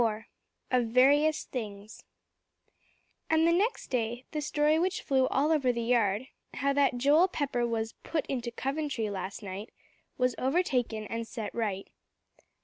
IV 0.01 0.23
OF 0.71 0.87
VARIOUS 0.87 1.43
THINGS 1.43 2.05
And 3.29 3.47
the 3.47 3.51
next 3.53 3.91
day, 3.91 4.25
the 4.31 4.41
story 4.41 4.79
which 4.79 5.03
flew 5.03 5.27
all 5.27 5.51
over 5.51 5.71
the 5.71 5.83
yard, 5.83 6.25
how 6.55 6.73
that 6.73 6.97
Joel 6.97 7.27
Pepper 7.27 7.67
was 7.67 7.93
"put 8.01 8.25
into 8.25 8.49
Coventry" 8.49 9.11
last 9.11 9.43
night, 9.43 9.69
was 10.17 10.33
overtaken 10.39 11.05
and 11.05 11.27
set 11.27 11.53
right. 11.53 11.87